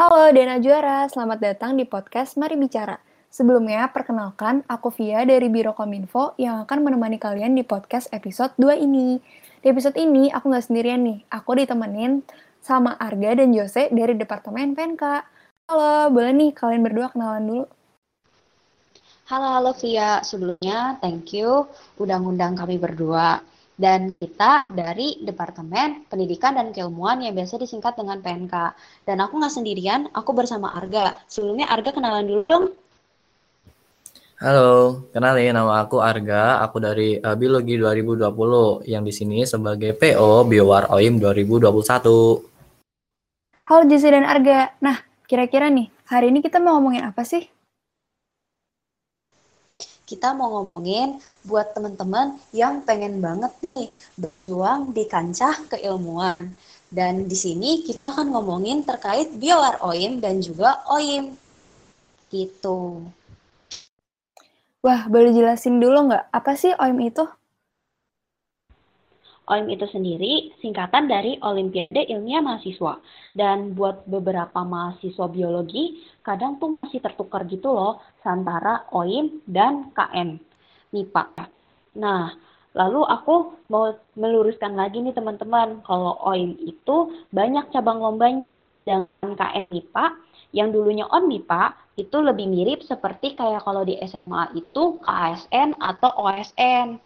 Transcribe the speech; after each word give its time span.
Halo 0.00 0.32
Dena 0.32 0.56
Juara, 0.56 1.04
selamat 1.12 1.38
datang 1.44 1.76
di 1.76 1.84
podcast 1.84 2.40
Mari 2.40 2.56
Bicara. 2.56 2.96
Sebelumnya, 3.28 3.84
perkenalkan, 3.92 4.64
aku 4.64 4.88
Via 4.96 5.28
dari 5.28 5.52
Biro 5.52 5.76
Kominfo 5.76 6.32
yang 6.40 6.64
akan 6.64 6.88
menemani 6.88 7.20
kalian 7.20 7.52
di 7.52 7.60
podcast 7.60 8.08
episode 8.08 8.56
2 8.56 8.80
ini. 8.80 9.20
Di 9.60 9.68
episode 9.68 10.00
ini, 10.00 10.32
aku 10.32 10.48
nggak 10.48 10.72
sendirian 10.72 11.04
nih, 11.04 11.20
aku 11.28 11.52
ditemenin 11.52 12.24
sama 12.64 12.96
Arga 12.96 13.44
dan 13.44 13.52
Jose 13.52 13.92
dari 13.92 14.16
Departemen 14.16 14.72
PNK. 14.72 15.04
Halo, 15.68 16.08
boleh 16.08 16.32
nih 16.32 16.56
kalian 16.56 16.80
berdua 16.80 17.12
kenalan 17.12 17.44
dulu. 17.44 17.64
Halo, 19.28 19.48
halo 19.52 19.76
Via. 19.84 20.24
Sebelumnya, 20.24 20.96
thank 21.04 21.36
you 21.36 21.68
udah 22.00 22.16
ngundang 22.16 22.56
kami 22.56 22.80
berdua. 22.80 23.44
Dan 23.80 24.12
kita 24.12 24.68
dari 24.68 25.24
Departemen 25.24 26.04
Pendidikan 26.04 26.52
dan 26.52 26.68
Keilmuan 26.68 27.24
yang 27.24 27.32
biasa 27.32 27.56
disingkat 27.56 27.96
dengan 27.96 28.20
PNK. 28.20 28.76
Dan 29.08 29.24
aku 29.24 29.40
nggak 29.40 29.56
sendirian, 29.56 30.12
aku 30.12 30.36
bersama 30.36 30.76
Arga. 30.76 31.16
Sebelumnya 31.24 31.64
Arga 31.72 31.88
kenalan 31.96 32.28
dulu 32.28 32.42
dong. 32.44 32.64
Halo, 34.36 35.04
kenalin 35.16 35.56
nama 35.56 35.80
aku 35.80 35.96
Arga, 35.96 36.60
aku 36.60 36.76
dari 36.76 37.16
uh, 37.24 37.32
Biologi 37.40 37.80
2020 37.80 38.84
yang 38.84 39.00
di 39.00 39.16
sini 39.16 39.48
sebagai 39.48 39.96
PO 39.96 40.44
Biowar 40.44 40.92
OIM 40.92 41.16
2021. 41.16 41.72
Halo 43.64 43.82
Jesse 43.88 44.12
dan 44.12 44.28
Arga. 44.28 44.76
Nah, 44.84 45.00
kira-kira 45.24 45.72
nih, 45.72 45.88
hari 46.04 46.28
ini 46.28 46.44
kita 46.44 46.60
mau 46.60 46.76
ngomongin 46.76 47.08
apa 47.08 47.24
sih? 47.24 47.48
Kita 50.10 50.34
mau 50.34 50.66
ngomongin 50.66 51.22
buat 51.46 51.70
teman-teman 51.70 52.34
yang 52.50 52.82
pengen 52.82 53.22
banget 53.22 53.54
nih 53.78 53.94
berjuang 54.18 54.90
di 54.90 55.06
kancah 55.06 55.54
keilmuan. 55.70 56.58
Dan 56.90 57.30
di 57.30 57.38
sini 57.38 57.86
kita 57.86 58.18
akan 58.18 58.34
ngomongin 58.34 58.82
terkait 58.82 59.30
BioR 59.38 59.78
OIM 59.78 60.18
dan 60.18 60.42
juga 60.42 60.82
OIM. 60.90 61.38
Gitu. 62.26 63.06
Wah, 64.82 65.06
boleh 65.06 65.30
jelasin 65.30 65.78
dulu 65.78 66.10
nggak, 66.10 66.34
apa 66.34 66.58
sih 66.58 66.74
OIM 66.74 66.98
itu? 67.06 67.22
OIM 69.50 69.66
itu 69.74 69.82
sendiri 69.90 70.54
singkatan 70.62 71.10
dari 71.10 71.36
Olimpiade 71.42 72.06
Ilmiah 72.06 72.38
Mahasiswa. 72.38 73.02
Dan 73.34 73.74
buat 73.74 74.06
beberapa 74.06 74.62
mahasiswa 74.62 75.26
biologi, 75.26 75.98
kadang 76.22 76.62
tuh 76.62 76.78
masih 76.78 77.02
tertukar 77.02 77.42
gitu 77.50 77.74
loh 77.74 77.98
antara 78.22 78.86
OIM 78.94 79.42
dan 79.50 79.90
KM 79.90 80.38
MIPA. 80.94 81.50
Nah, 81.98 82.30
lalu 82.78 83.02
aku 83.02 83.58
mau 83.66 83.90
meluruskan 84.14 84.78
lagi 84.78 85.02
nih 85.02 85.14
teman-teman, 85.14 85.82
kalau 85.82 86.14
OIM 86.30 86.54
itu 86.62 87.26
banyak 87.34 87.74
cabang 87.74 87.98
lombanya 87.98 88.46
dengan 88.86 89.34
KM 89.34 89.66
MIPA 89.68 90.06
yang 90.50 90.74
dulunya 90.74 91.06
on 91.10 91.30
MIPA 91.30 91.74
itu 91.98 92.16
lebih 92.18 92.46
mirip 92.50 92.80
seperti 92.82 93.36
kayak 93.38 93.62
kalau 93.62 93.86
di 93.86 93.94
SMA 94.02 94.56
itu 94.56 94.98
KSN 95.04 95.78
atau 95.78 96.10
OSN. 96.26 96.98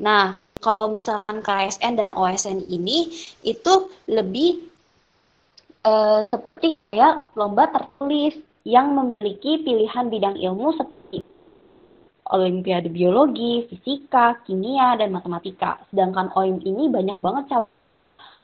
Nah, 0.00 0.38
kalau 0.60 0.98
misalkan 0.98 1.38
KSN 1.44 1.92
dan 2.00 2.08
OSN 2.12 2.58
ini 2.68 3.12
itu 3.44 3.92
lebih 4.08 4.68
uh, 5.86 6.26
seperti 6.28 6.80
kayak 6.90 7.22
lomba 7.38 7.70
tertulis 7.70 8.36
yang 8.66 8.92
memiliki 8.92 9.62
pilihan 9.62 10.10
bidang 10.10 10.36
ilmu 10.36 10.74
seperti 10.74 11.22
Olimpiade 12.26 12.90
Biologi, 12.90 13.70
Fisika, 13.70 14.42
Kimia, 14.42 14.98
dan 14.98 15.14
Matematika. 15.14 15.78
Sedangkan 15.94 16.34
OIM 16.34 16.58
ini 16.66 16.90
banyak 16.90 17.22
banget 17.22 17.54
cabang. 17.54 17.70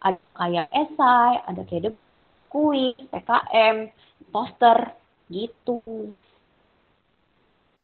Ada 0.03 0.23
kayak 0.39 0.67
esai, 0.71 1.33
ada 1.51 1.63
kayak 1.67 1.95
kuis, 2.47 2.95
PKM, 3.11 3.91
poster, 4.31 4.95
gitu. 5.27 5.83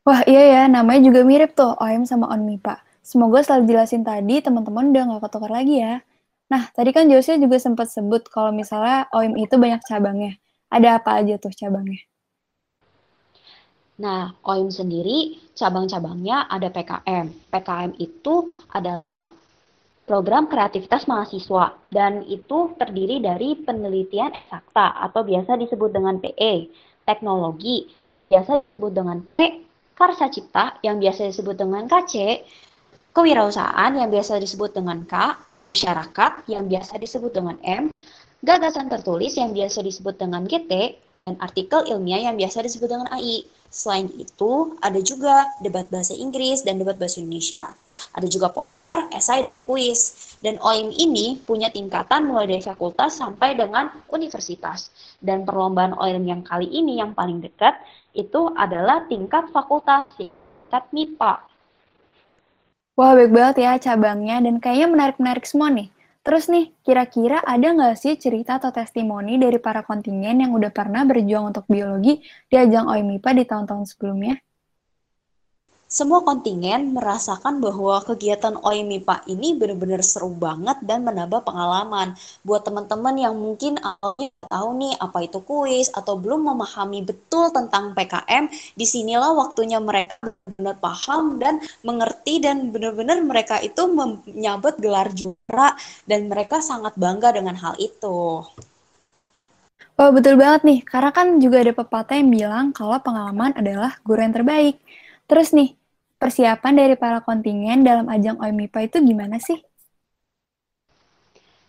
Wah 0.07 0.23
iya 0.25 0.43
ya, 0.55 0.63
namanya 0.71 1.11
juga 1.11 1.21
mirip 1.27 1.59
tuh 1.59 1.75
OIM 1.83 2.07
sama 2.07 2.31
ONMIPA. 2.31 2.88
Semoga 3.03 3.41
setelah 3.41 3.65
dijelasin 3.65 4.05
tadi, 4.05 4.41
teman-teman 4.45 4.93
udah 4.93 5.03
nggak 5.09 5.23
ketukar 5.29 5.53
lagi 5.53 5.81
ya. 5.81 6.05
Nah, 6.49 6.65
tadi 6.73 6.91
kan 6.97 7.05
Josia 7.09 7.37
juga 7.37 7.61
sempat 7.61 7.93
sebut 7.93 8.25
kalau 8.33 8.53
misalnya 8.53 9.05
OIM 9.13 9.37
itu 9.37 9.61
banyak 9.61 9.85
cabangnya. 9.85 10.41
Ada 10.73 11.01
apa 11.01 11.21
aja 11.21 11.37
tuh 11.37 11.53
cabangnya? 11.53 12.01
Nah, 13.99 14.33
OIM 14.47 14.71
sendiri 14.73 15.37
cabang-cabangnya 15.59 16.49
ada 16.49 16.73
PKM. 16.73 17.53
PKM 17.53 17.93
itu 18.01 18.55
adalah 18.73 19.05
program 20.09 20.49
kreativitas 20.49 21.05
mahasiswa 21.05 21.77
dan 21.93 22.25
itu 22.25 22.73
terdiri 22.81 23.21
dari 23.21 23.53
penelitian 23.61 24.33
eksakta 24.33 25.05
atau 25.05 25.21
biasa 25.21 25.61
disebut 25.61 25.93
dengan 25.93 26.17
PE, 26.17 26.73
teknologi, 27.05 27.93
biasa 28.33 28.65
disebut 28.65 28.93
dengan 28.97 29.21
P, 29.21 29.69
karsa 29.93 30.33
cipta 30.33 30.81
yang 30.81 30.97
biasa 30.97 31.29
disebut 31.29 31.61
dengan 31.61 31.85
KC, 31.85 32.41
kewirausahaan 33.19 33.99
yang 33.99 34.15
biasa 34.15 34.39
disebut 34.39 34.79
dengan 34.79 35.03
K, 35.03 35.35
masyarakat 35.75 36.47
yang 36.47 36.71
biasa 36.71 37.03
disebut 37.03 37.35
dengan 37.35 37.59
M, 37.67 37.91
gagasan 38.47 38.87
tertulis 38.87 39.35
yang 39.35 39.51
biasa 39.51 39.83
disebut 39.83 40.23
dengan 40.23 40.47
GT, 40.47 40.95
dan 41.27 41.35
artikel 41.43 41.83
ilmiah 41.91 42.31
yang 42.31 42.39
biasa 42.39 42.63
disebut 42.63 42.87
dengan 42.87 43.11
AI. 43.11 43.43
Selain 43.75 44.07
itu, 44.15 44.79
ada 44.79 45.03
juga 45.03 45.51
debat 45.67 45.83
bahasa 45.91 46.15
Inggris 46.15 46.63
dan 46.63 46.79
debat 46.79 46.95
bahasa 46.95 47.19
Indonesia. 47.19 47.75
Ada 48.15 48.31
juga 48.31 48.55
poster, 48.55 49.03
esai, 49.11 49.51
dan. 49.67 50.39
Dan 50.39 50.55
OIM 50.63 50.95
ini 50.95 51.43
punya 51.43 51.75
tingkatan 51.75 52.31
mulai 52.31 52.47
dari 52.47 52.63
fakultas 52.63 53.19
sampai 53.19 53.59
dengan 53.59 53.91
universitas. 54.15 54.95
Dan 55.19 55.43
perlombaan 55.43 55.99
OIM 55.99 56.23
yang 56.23 56.47
kali 56.47 56.71
ini 56.71 57.03
yang 57.03 57.19
paling 57.19 57.43
dekat 57.43 57.75
itu 58.15 58.47
adalah 58.55 59.11
tingkat 59.11 59.51
fakultas, 59.51 60.07
tingkat 60.15 60.87
MIPA. 60.95 61.48
Wah, 62.99 63.13
baik 63.19 63.33
banget 63.37 63.57
ya 63.65 63.73
cabangnya 63.87 64.37
dan 64.45 64.55
kayaknya 64.65 64.89
menarik-menarik 64.95 65.45
semua 65.51 65.69
nih. 65.79 65.89
Terus 66.27 66.45
nih, 66.53 66.65
kira-kira 66.87 67.39
ada 67.53 67.67
nggak 67.77 67.95
sih 68.03 68.15
cerita 68.25 68.53
atau 68.61 68.71
testimoni 68.79 69.35
dari 69.45 69.59
para 69.67 69.81
kontingen 69.89 70.37
yang 70.43 70.53
udah 70.59 70.71
pernah 70.79 71.03
berjuang 71.11 71.45
untuk 71.55 71.65
biologi 71.73 72.13
di 72.51 72.55
ajang 72.65 72.87
OIMIPA 72.93 73.31
di 73.39 73.45
tahun-tahun 73.51 73.85
sebelumnya? 73.91 74.35
Semua 75.89 76.21
kontingen 76.21 76.93
merasakan 76.93 77.65
bahwa 77.65 78.05
kegiatan 78.05 78.61
OIMIPA 78.61 79.25
ini 79.25 79.57
benar-benar 79.57 80.05
seru 80.05 80.29
banget 80.29 80.77
dan 80.85 81.01
menambah 81.01 81.41
pengalaman. 81.49 82.13
Buat 82.45 82.69
teman-teman 82.69 83.17
yang 83.17 83.33
mungkin 83.33 83.81
tahu 83.81 84.69
nih 84.77 85.01
apa 85.01 85.25
itu 85.25 85.41
kuis 85.41 85.89
atau 85.89 86.21
belum 86.21 86.45
memahami 86.45 87.09
betul 87.09 87.49
tentang 87.57 87.97
PKM, 87.97 88.53
di 88.77 88.85
sinilah 88.85 89.33
waktunya 89.33 89.81
mereka 89.81 90.21
benar-benar 90.21 90.77
paham 90.77 91.41
dan 91.41 91.65
mengerti 91.81 92.45
dan 92.45 92.69
benar-benar 92.69 93.25
mereka 93.25 93.57
itu 93.65 93.89
menyabet 93.89 94.77
gelar 94.85 95.09
juara 95.17 95.73
dan 96.05 96.29
mereka 96.29 96.61
sangat 96.61 97.01
bangga 97.01 97.33
dengan 97.33 97.57
hal 97.57 97.73
itu. 97.81 98.45
Oh, 99.99 100.11
betul 100.13 100.37
banget 100.37 100.63
nih, 100.69 100.81
karena 100.85 101.11
kan 101.11 101.41
juga 101.41 101.65
ada 101.65 101.73
pepatah 101.73 102.15
yang 102.21 102.31
bilang 102.31 102.67
kalau 102.77 103.01
pengalaman 103.01 103.57
adalah 103.57 103.97
guru 104.05 104.21
yang 104.21 104.37
terbaik. 104.37 104.77
Terus 105.29 105.53
nih, 105.53 105.77
persiapan 106.17 106.73
dari 106.73 106.95
para 106.97 107.21
kontingen 107.21 107.85
dalam 107.85 108.09
ajang 108.09 108.41
OIMIPA 108.41 108.89
itu 108.89 108.97
gimana 109.05 109.37
sih? 109.37 109.61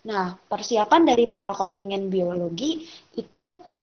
Nah, 0.08 0.40
persiapan 0.48 1.02
dari 1.04 1.28
para 1.28 1.68
kontingen 1.68 2.08
biologi 2.08 2.88
itu 3.20 3.30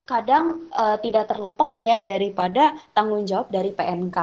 kadang 0.09 0.73
uh, 0.73 0.97
tidak 1.05 1.29
terlepas 1.29 1.76
daripada 2.11 2.75
tanggung 2.91 3.23
jawab 3.23 3.49
dari 3.49 3.71
PNK. 3.71 4.19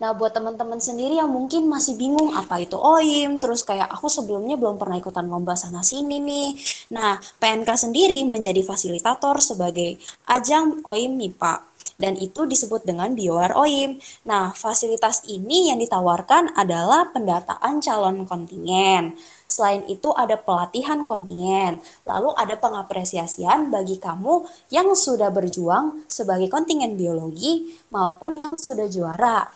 Nah, 0.00 0.10
buat 0.16 0.32
teman-teman 0.32 0.80
sendiri 0.80 1.20
yang 1.20 1.30
mungkin 1.30 1.68
masih 1.68 1.94
bingung 2.00 2.32
apa 2.32 2.64
itu 2.64 2.74
OIM, 2.74 3.36
terus 3.36 3.62
kayak 3.62 3.92
aku 3.92 4.08
sebelumnya 4.08 4.56
belum 4.56 4.80
pernah 4.80 4.96
ikutan 4.98 5.28
lomba 5.28 5.52
sana 5.54 5.84
sini 5.84 6.18
nih. 6.18 6.48
Nah, 6.96 7.20
PNK 7.38 7.70
sendiri 7.76 8.18
menjadi 8.26 8.64
fasilitator 8.64 9.38
sebagai 9.44 10.00
ajang 10.26 10.82
OIM 10.90 11.20
MIPA 11.20 11.72
dan 12.02 12.18
itu 12.18 12.48
disebut 12.48 12.82
dengan 12.82 13.14
BioR 13.14 13.54
OIM. 13.54 14.00
Nah, 14.26 14.50
fasilitas 14.56 15.22
ini 15.30 15.70
yang 15.70 15.78
ditawarkan 15.78 16.56
adalah 16.58 17.10
pendataan 17.14 17.78
calon 17.78 18.26
kontingen. 18.26 19.14
Selain 19.52 19.84
itu 19.84 20.08
ada 20.16 20.40
pelatihan 20.40 21.04
kontingen, 21.04 21.76
lalu 22.08 22.32
ada 22.40 22.56
pengapresiasian 22.56 23.68
bagi 23.68 24.00
kamu 24.00 24.48
yang 24.72 24.88
sudah 24.96 25.28
berjuang 25.28 26.08
sebagai 26.08 26.48
kontingen 26.48 26.96
biologi 26.96 27.76
maupun 27.92 28.40
yang 28.40 28.56
sudah 28.56 28.88
juara. 28.88 29.52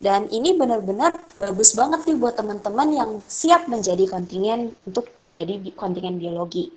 Dan 0.00 0.32
ini 0.32 0.56
benar-benar 0.56 1.12
bagus 1.36 1.76
banget 1.76 2.08
nih 2.08 2.16
buat 2.16 2.32
teman-teman 2.40 2.88
yang 2.96 3.10
siap 3.28 3.68
menjadi 3.68 4.08
kontingen 4.08 4.72
untuk 4.88 5.12
jadi 5.36 5.60
kontingen 5.76 6.16
biologi. 6.16 6.72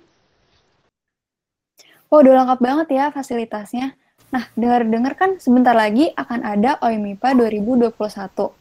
Oh, 2.12 2.20
udah 2.20 2.44
lengkap 2.44 2.60
banget 2.60 2.88
ya 2.92 3.08
fasilitasnya. 3.08 3.96
Nah, 4.36 4.44
dengar-dengar 4.52 5.16
kan 5.16 5.40
sebentar 5.40 5.72
lagi 5.72 6.12
akan 6.12 6.44
ada 6.44 6.76
OIMIPA 6.84 7.40
2021. 7.40 8.52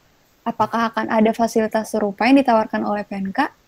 Apakah 0.48 0.88
akan 0.94 1.12
ada 1.12 1.36
fasilitas 1.36 1.92
serupa 1.92 2.26
yang 2.26 2.40
ditawarkan 2.40 2.88
oleh 2.88 3.04
PNK? 3.04 3.59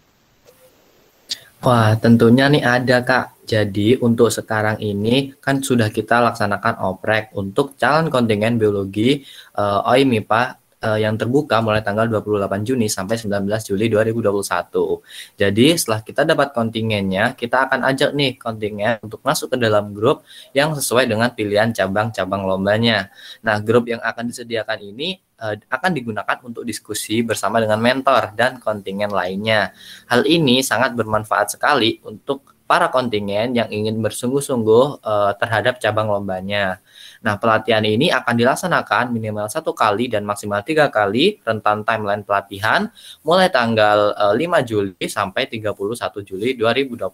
Wah, 1.62 1.94
tentunya 1.94 2.50
nih 2.50 2.66
ada 2.66 3.06
Kak. 3.06 3.46
Jadi 3.46 3.94
untuk 4.02 4.34
sekarang 4.34 4.82
ini 4.82 5.38
kan 5.38 5.62
sudah 5.62 5.94
kita 5.94 6.18
laksanakan 6.18 6.82
oprek 6.90 7.30
untuk 7.38 7.78
calon 7.78 8.10
kontingen 8.10 8.58
biologi 8.58 9.22
uh, 9.62 9.86
OI 9.86 10.02
MIPA 10.10 10.42
uh, 10.82 10.98
yang 10.98 11.14
terbuka 11.22 11.62
mulai 11.62 11.86
tanggal 11.86 12.10
28 12.10 12.66
Juni 12.66 12.90
sampai 12.90 13.22
19 13.22 13.46
Juli 13.46 13.86
2021. 13.94 15.38
Jadi 15.38 15.68
setelah 15.78 16.02
kita 16.02 16.22
dapat 16.26 16.50
kontingennya, 16.50 17.38
kita 17.38 17.70
akan 17.70 17.86
ajak 17.94 18.10
nih 18.18 18.42
kontingen 18.42 18.98
untuk 19.06 19.22
masuk 19.22 19.54
ke 19.54 19.58
dalam 19.62 19.94
grup 19.94 20.26
yang 20.58 20.74
sesuai 20.74 21.06
dengan 21.06 21.30
pilihan 21.30 21.70
cabang-cabang 21.70 22.42
lombanya. 22.42 23.14
Nah, 23.46 23.62
grup 23.62 23.86
yang 23.86 24.02
akan 24.02 24.34
disediakan 24.34 24.82
ini 24.82 25.22
uh, 25.42 25.58
akan 25.58 25.92
digunakan 25.98 26.38
untuk 26.46 26.62
diskusi 26.62 27.26
bersama 27.26 27.58
dengan 27.58 27.82
mentor 27.82 28.38
dan 28.38 28.62
kontingen 28.62 29.10
lainnya. 29.10 29.74
Hal 30.06 30.24
ini 30.30 30.62
sangat 30.62 30.94
bermanfaat 30.94 31.58
sekali 31.58 31.98
untuk 32.06 32.52
para 32.72 32.88
kontingen 32.88 33.52
yang 33.52 33.68
ingin 33.68 34.00
bersungguh-sungguh 34.00 35.04
uh, 35.04 35.36
terhadap 35.36 35.76
cabang 35.84 36.08
lombanya. 36.08 36.80
Nah, 37.20 37.36
pelatihan 37.36 37.84
ini 37.84 38.08
akan 38.16 38.32
dilaksanakan 38.32 39.12
minimal 39.12 39.52
satu 39.52 39.76
kali 39.76 40.08
dan 40.08 40.24
maksimal 40.24 40.64
tiga 40.64 40.88
kali 40.88 41.44
rentan 41.44 41.84
timeline 41.84 42.24
pelatihan 42.24 42.88
mulai 43.28 43.52
tanggal 43.52 44.16
uh, 44.16 44.32
eh, 44.32 44.48
5 44.48 44.64
Juli 44.64 45.06
sampai 45.12 45.52
31 45.52 45.76
Juli 46.24 46.56
2021. 46.56 47.12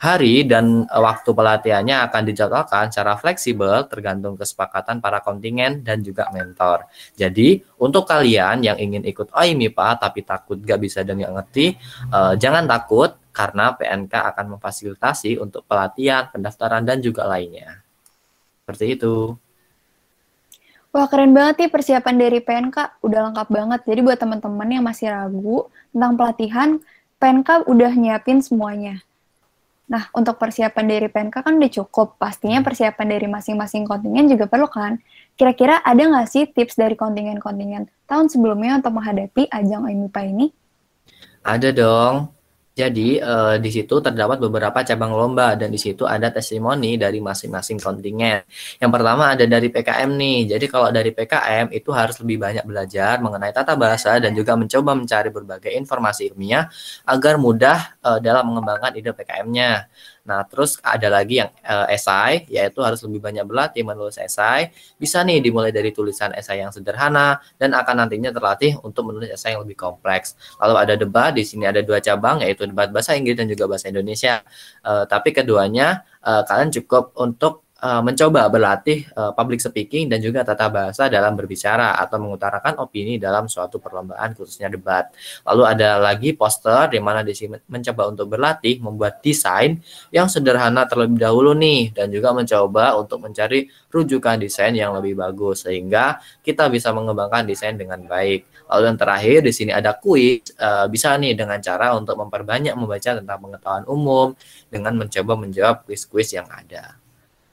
Hari 0.00 0.48
dan 0.48 0.88
eh, 0.88 1.02
waktu 1.04 1.30
pelatihannya 1.36 2.08
akan 2.08 2.22
dijadwalkan 2.24 2.88
secara 2.88 3.20
fleksibel 3.20 3.84
tergantung 3.84 4.32
kesepakatan 4.32 5.04
para 5.04 5.20
kontingen 5.20 5.84
dan 5.84 6.00
juga 6.00 6.32
mentor. 6.32 6.88
Jadi, 7.20 7.60
untuk 7.76 8.08
kalian 8.08 8.64
yang 8.64 8.80
ingin 8.80 9.04
ikut 9.04 9.28
OIMIPA 9.36 10.00
tapi 10.00 10.24
takut 10.24 10.56
gak 10.56 10.80
bisa 10.80 11.04
dan 11.04 11.20
gak 11.20 11.36
ngerti, 11.36 11.76
uh, 12.16 12.32
jangan 12.32 12.64
takut 12.64 13.12
karena 13.30 13.76
PNK 13.76 14.14
akan 14.34 14.46
memfasilitasi 14.56 15.36
untuk 15.36 15.68
pelatihan, 15.68 16.32
pendaftaran, 16.32 16.82
dan 16.82 16.98
juga 17.04 17.28
lainnya. 17.28 17.84
Seperti 18.64 18.96
itu. 18.96 19.36
Wah, 20.90 21.06
keren 21.06 21.30
banget 21.30 21.66
nih 21.66 21.70
persiapan 21.70 22.16
dari 22.18 22.40
PNK. 22.42 23.04
Udah 23.06 23.30
lengkap 23.30 23.48
banget. 23.52 23.80
Jadi 23.86 24.00
buat 24.02 24.18
teman-teman 24.18 24.68
yang 24.68 24.82
masih 24.82 25.12
ragu 25.12 25.70
tentang 25.94 26.18
pelatihan, 26.18 26.68
PNK 27.22 27.68
udah 27.70 27.92
nyiapin 27.94 28.42
semuanya. 28.42 28.98
Nah, 29.90 30.06
untuk 30.14 30.38
persiapan 30.38 30.86
dari 30.86 31.10
PNK 31.10 31.42
kan 31.42 31.58
udah 31.58 31.72
cukup. 31.82 32.14
Pastinya 32.14 32.62
persiapan 32.62 33.06
dari 33.10 33.26
masing-masing 33.26 33.82
kontingen 33.90 34.30
juga 34.30 34.46
perlu 34.46 34.70
kan? 34.70 35.02
Kira-kira 35.34 35.82
ada 35.82 35.98
nggak 35.98 36.30
sih 36.30 36.46
tips 36.46 36.78
dari 36.78 36.94
kontingen-kontingen 36.94 37.90
tahun 38.06 38.30
sebelumnya 38.30 38.78
untuk 38.78 38.94
menghadapi 38.94 39.50
ajang 39.50 39.90
OIMIPA 39.90 40.20
ini? 40.30 40.46
Ada 41.42 41.74
dong. 41.74 42.39
Jadi 42.70 43.18
uh, 43.18 43.58
di 43.58 43.70
situ 43.74 43.98
terdapat 43.98 44.38
beberapa 44.38 44.80
cabang 44.86 45.10
lomba 45.12 45.58
dan 45.58 45.74
di 45.74 45.76
situ 45.76 46.06
ada 46.06 46.30
testimoni 46.30 46.94
dari 46.94 47.18
masing-masing 47.18 47.82
kontingen. 47.82 48.46
Yang 48.78 48.90
pertama 48.94 49.34
ada 49.34 49.44
dari 49.44 49.68
PKM 49.68 50.10
nih. 50.14 50.38
Jadi 50.56 50.66
kalau 50.70 50.88
dari 50.94 51.10
PKM 51.10 51.74
itu 51.74 51.90
harus 51.90 52.16
lebih 52.22 52.38
banyak 52.38 52.64
belajar 52.64 53.18
mengenai 53.18 53.50
tata 53.50 53.74
bahasa 53.74 54.16
dan 54.22 54.32
juga 54.38 54.54
mencoba 54.54 54.94
mencari 54.94 55.28
berbagai 55.34 55.72
informasi 55.74 56.30
ilmiah 56.30 56.70
agar 57.04 57.34
mudah 57.42 57.78
uh, 58.06 58.18
dalam 58.22 58.46
mengembangkan 58.54 58.94
ide 58.94 59.10
PKM-nya. 59.18 59.90
Nah, 60.24 60.44
terus 60.44 60.76
ada 60.84 61.08
lagi 61.08 61.40
yang 61.40 61.50
uh, 61.64 61.88
esai, 61.88 62.44
yaitu 62.52 62.84
harus 62.84 63.00
lebih 63.06 63.24
banyak 63.24 63.44
berlatih 63.48 63.82
menulis 63.82 64.20
esai. 64.20 64.68
Bisa 65.00 65.24
nih 65.24 65.40
dimulai 65.40 65.72
dari 65.72 65.90
tulisan 65.90 66.30
esai 66.36 66.60
yang 66.60 66.70
sederhana 66.70 67.40
dan 67.56 67.72
akan 67.72 68.04
nantinya 68.06 68.30
terlatih 68.30 68.76
untuk 68.84 69.08
menulis 69.08 69.32
esai 69.32 69.56
yang 69.56 69.64
lebih 69.64 69.80
kompleks. 69.80 70.36
Lalu 70.60 70.74
ada 70.76 70.94
debat, 71.00 71.32
di 71.32 71.42
sini 71.42 71.64
ada 71.64 71.80
dua 71.80 71.98
cabang, 72.04 72.44
yaitu 72.44 72.68
debat 72.68 72.92
bahasa 72.92 73.16
Inggris 73.16 73.40
dan 73.40 73.48
juga 73.48 73.64
bahasa 73.66 73.88
Indonesia. 73.88 74.44
Uh, 74.84 75.08
tapi 75.08 75.32
keduanya 75.32 76.04
uh, 76.20 76.44
kalian 76.44 76.68
cukup 76.68 77.16
untuk 77.16 77.69
uh, 77.80 78.02
mencoba 78.04 78.46
berlatih 78.52 79.08
uh, 79.16 79.32
public 79.32 79.58
speaking 79.58 80.06
dan 80.06 80.20
juga 80.20 80.44
tata 80.44 80.68
bahasa 80.68 81.08
dalam 81.08 81.34
berbicara 81.34 81.96
atau 81.96 82.20
mengutarakan 82.20 82.78
opini 82.78 83.16
dalam 83.16 83.48
suatu 83.48 83.80
perlombaan 83.80 84.36
khususnya 84.36 84.68
debat. 84.68 85.08
Lalu 85.48 85.62
ada 85.66 85.96
lagi 85.98 86.36
poster 86.36 86.92
di 86.92 87.00
mana 87.00 87.24
di 87.24 87.32
sini 87.32 87.56
mencoba 87.66 88.12
untuk 88.12 88.36
berlatih 88.36 88.78
membuat 88.84 89.24
desain 89.24 89.80
yang 90.12 90.28
sederhana 90.28 90.84
terlebih 90.84 91.18
dahulu 91.18 91.56
nih 91.56 91.96
dan 91.96 92.12
juga 92.12 92.36
mencoba 92.36 93.00
untuk 93.00 93.24
mencari 93.24 93.66
rujukan 93.90 94.38
desain 94.38 94.76
yang 94.76 94.94
lebih 94.94 95.18
bagus 95.18 95.66
sehingga 95.66 96.22
kita 96.46 96.70
bisa 96.70 96.94
mengembangkan 96.94 97.48
desain 97.48 97.74
dengan 97.74 98.04
baik. 98.06 98.46
Lalu 98.70 98.82
yang 98.86 98.98
terakhir 99.00 99.38
di 99.42 99.52
sini 99.52 99.74
ada 99.74 99.98
kuis 99.98 100.54
uh, 100.62 100.86
bisa 100.86 101.18
nih 101.18 101.34
dengan 101.34 101.58
cara 101.58 101.90
untuk 101.98 102.14
memperbanyak 102.14 102.76
membaca 102.78 103.18
tentang 103.18 103.38
pengetahuan 103.42 103.84
umum 103.90 104.28
dengan 104.70 104.94
mencoba 104.94 105.32
menjawab 105.34 105.82
kuis-kuis 105.88 106.30
yang 106.30 106.46
ada. 106.46 107.00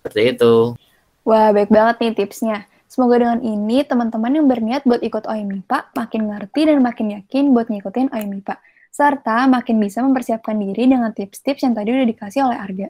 Seperti 0.07 0.39
itu. 0.39 0.79
Wah, 1.27 1.51
baik 1.51 1.67
banget 1.67 1.95
nih 1.99 2.13
tipsnya. 2.15 2.63
Semoga 2.87 3.19
dengan 3.19 3.43
ini 3.43 3.83
teman-teman 3.83 4.31
yang 4.31 4.47
berniat 4.47 4.87
buat 4.87 5.03
ikut 5.03 5.27
OIMIPA 5.27 5.91
makin 5.91 6.31
ngerti 6.31 6.71
dan 6.71 6.79
makin 6.79 7.19
yakin 7.19 7.51
buat 7.51 7.67
ngikutin 7.67 8.15
OIMIPA. 8.15 8.55
Serta 8.95 9.43
makin 9.51 9.75
bisa 9.83 9.99
mempersiapkan 9.99 10.55
diri 10.55 10.87
dengan 10.87 11.11
tips-tips 11.11 11.67
yang 11.67 11.75
tadi 11.75 11.91
udah 11.91 12.07
dikasih 12.07 12.47
oleh 12.47 12.55
Arga. 12.55 12.87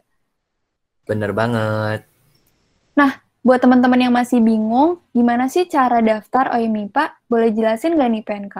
Bener 1.09 1.33
banget. 1.33 2.05
Nah, 2.93 3.17
buat 3.41 3.57
teman-teman 3.57 3.97
yang 4.05 4.13
masih 4.13 4.37
bingung, 4.37 5.01
gimana 5.17 5.49
sih 5.49 5.65
cara 5.65 5.97
daftar 6.05 6.53
OIMIPA? 6.53 7.25
Boleh 7.25 7.49
jelasin 7.49 7.97
nggak 7.97 8.09
nih 8.13 8.21
PNK? 8.21 8.55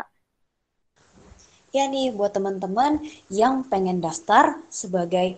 Ya 1.77 1.86
nih, 1.86 2.09
buat 2.18 2.33
teman-teman 2.33 3.06
yang 3.30 3.62
pengen 3.69 4.01
daftar 4.01 4.57
sebagai 4.74 5.38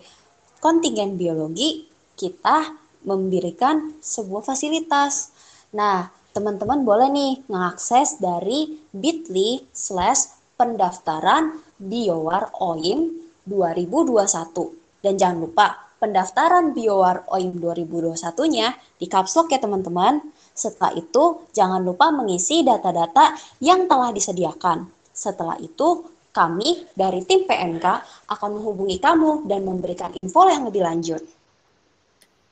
kontingen 0.64 1.20
biologi, 1.20 1.92
kita 2.16 2.79
memberikan 3.04 3.96
sebuah 4.00 4.44
fasilitas. 4.44 5.32
Nah, 5.76 6.10
teman-teman 6.30 6.82
boleh 6.86 7.08
nih 7.10 7.32
mengakses 7.50 8.18
dari 8.20 8.78
bit.ly 8.94 9.66
slash 9.72 10.34
pendaftaran 10.60 11.58
Biowar 11.80 12.52
OIM 12.60 13.16
2021. 13.48 15.00
Dan 15.00 15.16
jangan 15.16 15.38
lupa, 15.40 15.66
pendaftaran 15.96 16.76
Biowar 16.76 17.28
OIM 17.32 17.56
2021-nya 17.56 18.76
di 19.00 19.06
Capslock 19.08 19.52
ya 19.52 19.60
teman-teman. 19.60 20.20
Setelah 20.52 20.92
itu, 20.96 21.48
jangan 21.56 21.80
lupa 21.80 22.12
mengisi 22.12 22.60
data-data 22.60 23.32
yang 23.64 23.88
telah 23.88 24.12
disediakan. 24.12 24.88
Setelah 25.12 25.56
itu, 25.60 26.04
kami 26.30 26.86
dari 26.94 27.26
tim 27.26 27.48
PNK 27.48 27.86
akan 28.30 28.48
menghubungi 28.60 29.02
kamu 29.02 29.50
dan 29.50 29.66
memberikan 29.66 30.14
info 30.22 30.46
yang 30.46 30.68
lebih 30.68 30.86
lanjut. 30.86 31.22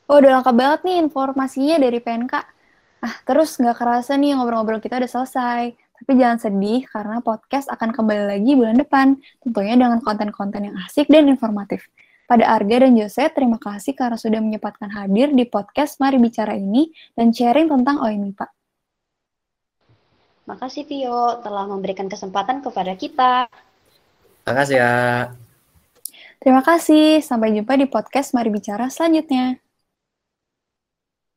Oh, 0.08 0.16
udah 0.16 0.40
lengkap 0.40 0.56
banget 0.56 0.80
nih 0.88 0.96
informasinya 1.04 1.76
dari 1.76 2.00
PNK. 2.00 2.34
Ah, 3.04 3.14
terus 3.28 3.60
nggak 3.60 3.76
kerasa 3.76 4.16
nih 4.16 4.40
ngobrol-ngobrol 4.40 4.80
kita 4.80 4.96
udah 4.96 5.10
selesai. 5.10 5.76
Tapi 5.76 6.12
jangan 6.16 6.38
sedih 6.40 6.88
karena 6.88 7.20
podcast 7.20 7.68
akan 7.68 7.92
kembali 7.92 8.24
lagi 8.32 8.56
bulan 8.56 8.80
depan, 8.80 9.20
tentunya 9.44 9.76
dengan 9.76 10.00
konten-konten 10.00 10.72
yang 10.72 10.76
asik 10.88 11.12
dan 11.12 11.28
informatif. 11.28 11.84
Pada 12.24 12.48
Arga 12.48 12.88
dan 12.88 12.96
Jose, 12.96 13.20
terima 13.36 13.60
kasih 13.60 13.92
karena 13.92 14.16
sudah 14.16 14.40
menyempatkan 14.40 14.88
hadir 14.96 15.28
di 15.36 15.44
podcast 15.44 16.00
Mari 16.00 16.16
Bicara 16.16 16.56
ini 16.56 16.88
dan 17.12 17.28
sharing 17.28 17.68
tentang 17.68 18.00
OIMIPA. 18.00 18.48
Makasih 20.48 20.88
Vio 20.88 21.44
telah 21.44 21.68
memberikan 21.68 22.08
kesempatan 22.08 22.64
kepada 22.64 22.96
kita. 22.96 23.44
Terima 24.40 24.56
kasih 24.56 24.76
ya. 24.80 24.96
Terima 26.40 26.62
kasih, 26.64 27.20
sampai 27.20 27.52
jumpa 27.52 27.76
di 27.76 27.84
podcast 27.84 28.32
Mari 28.32 28.48
Bicara 28.48 28.88
selanjutnya. 28.88 29.67